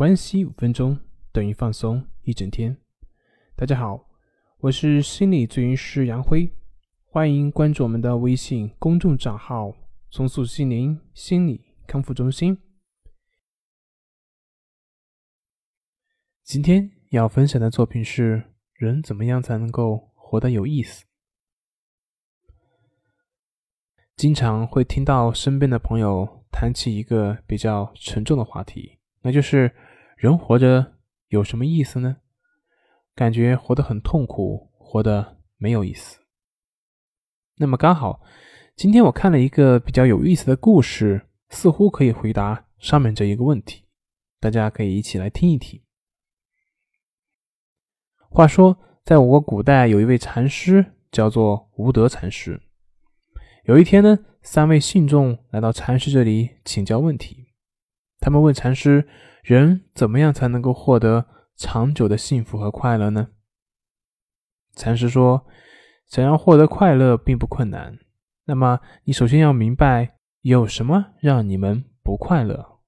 [0.00, 0.98] 关系五分钟
[1.30, 2.74] 等于放松一整天。
[3.54, 4.08] 大家好，
[4.60, 6.50] 我是心理咨询师杨辉，
[7.04, 9.76] 欢迎关注我们的微信公众账号
[10.10, 12.56] “重塑心灵心理康复中心”。
[16.44, 18.42] 今天要分享的作品是：
[18.72, 21.04] 人怎么样才能够活得有意思？
[24.16, 29.70] 经常会听到身边的朋友谈起一个比较沉重的话题，那就是
[30.20, 32.18] 人活着有什么意思呢？
[33.14, 36.20] 感觉活得很痛苦，活得没有意思。
[37.56, 38.20] 那么刚好，
[38.76, 43.86] 今天我看了一个比较有意思的故事，似乎可以回答上面这一个问题。
[44.38, 45.80] 大家可以一起来听一听。
[48.28, 52.60] 话说，在我国古代有一位禅师，叫做无德禅师。
[53.64, 57.54] 有一天呢，三位信众来到禅师这里请教问题。
[58.18, 59.08] 他们问禅师
[59.42, 61.26] ：“人怎么样才能够获得
[61.56, 63.28] 长久的幸福和快乐呢？”
[64.76, 65.46] 禅师说
[66.06, 67.98] ：“想要获得快乐并不困难。
[68.44, 72.80] 那么，你首先要明白有什么让你们不快乐。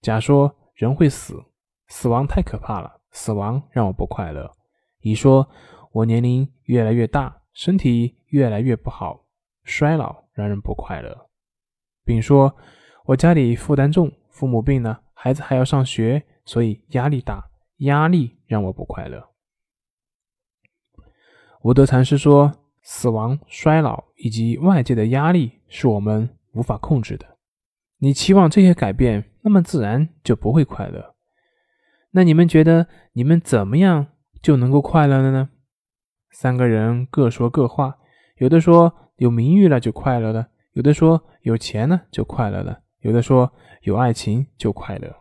[0.00, 1.44] 甲说：人会死，
[1.88, 4.52] 死亡太可怕了，死亡让我不快乐。
[5.00, 5.48] 乙说：
[5.92, 9.26] 我年龄越来越大，身体越来越不好。”
[9.64, 11.28] 衰老让人不快乐。
[12.04, 12.56] 丙说
[13.04, 19.30] ：“我家里负担重，父母病了，孩子还要上学，所以压力大，压力让我不快乐。”
[21.62, 22.52] 无德禅师说
[22.82, 27.26] ：“死亡、衰老以及外界的压力是我们无法控制的。
[27.98, 31.16] 你期望这些改变，那么自然就不会快乐。
[32.12, 34.06] 那你们觉得你们怎么样
[34.40, 35.50] 就能够快乐了呢？”
[36.30, 37.98] 三个人各说各话，
[38.36, 38.94] 有的说。
[39.18, 45.16] 有名誉了就快乐了，有的说有钱呢就快乐了，有的说有爱情就快乐。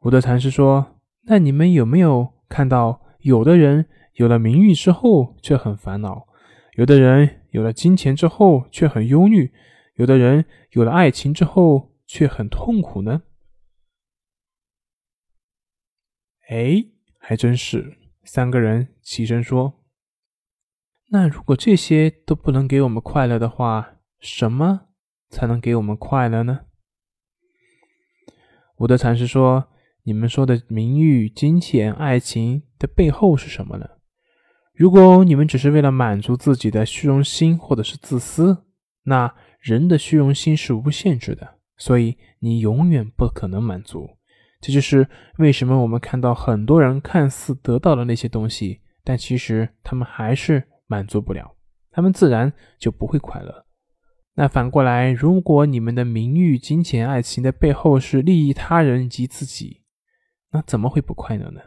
[0.00, 6.28] 我的禅师说：“那你们有没有看到，有的人有了名誉之后却很烦恼，
[6.74, 9.52] 有的人有了金钱之后却很忧虑，
[9.96, 13.22] 有的人有了爱情之后却很痛苦呢？”
[16.48, 16.86] 哎，
[17.18, 17.98] 还真是。
[18.24, 19.82] 三个人齐声说。
[21.10, 24.87] 那如果这些都不能给我们快乐的话，什么
[25.28, 26.60] 才能给我们快乐呢？
[28.76, 29.68] 无德禅师说
[30.04, 33.88] ：“你们说的名誉、金钱、爱情的背后是什么呢？
[34.74, 38.64] 如果你们只是为了满足自己的虚荣心或者是自私，
[39.02, 44.18] 那人的虚荣心是无限制的，所以你永远不可能满足。
[44.60, 45.08] 这就是
[45.38, 50.64] 为什么我们看到很多人看似得到了那些东西，但其实他们还是……
[50.90, 51.54] 满足不了，
[51.90, 53.66] 他们自然就不会快乐。
[54.40, 59.82] 那反过来，如果你们的名誉、金钱、爱情的背后是利益他人及自己，
[60.52, 61.60] 那怎么会不快乐呢？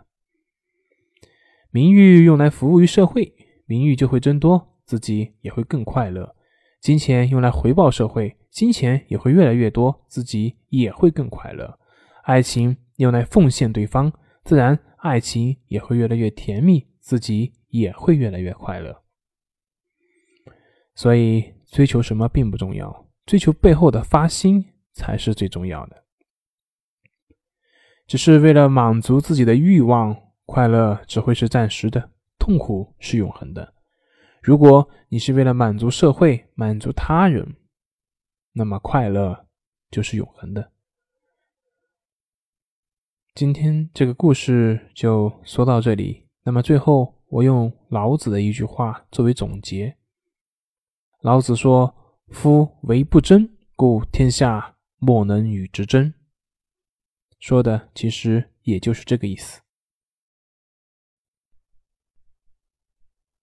[1.70, 6.34] 名誉用来服务于社会，名誉就会增多，自己也会更快乐；
[6.80, 11.78] 金钱用来回报社会，金钱也会越来越多，自己也会更快乐；
[12.24, 14.14] 爱情用来奉献对方，
[14.46, 19.03] 自然爱情也会越来越甜蜜，自己也会越来越快乐。
[20.96, 26.04] 所以，追求什么并不重要，追求背后的发心才是最重要的。
[28.06, 30.16] 只是为了满足自己的欲望，
[30.46, 33.74] 快乐只会是暂时的，痛苦是永恒的。
[34.42, 37.56] 如果你是为了满足社会、满足他人，
[38.52, 39.48] 那么快乐
[39.90, 40.72] 就是永恒的。
[43.34, 46.28] 今天这个故事就说到这里。
[46.44, 49.96] 那么最后，我用老子的一句话作为总结。
[51.22, 51.96] 老子说
[52.34, 56.12] ：“夫唯不争，故天下莫能与之争。”
[57.40, 59.62] 说的其实也就是这个意思。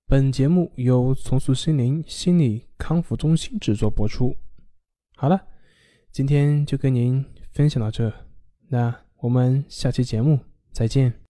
[0.06, 4.34] 本节目由重塑心灵心理康复中心制作播出。
[5.14, 5.46] 好了，
[6.10, 8.12] 今天就跟您分享到这，
[8.68, 10.40] 那我们下期节目
[10.72, 11.27] 再见。